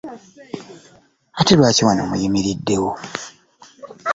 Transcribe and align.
Ate 1.39 1.53
lwaki 1.57 1.81
wano 1.87 2.01
muyimiriddewo? 2.09 2.89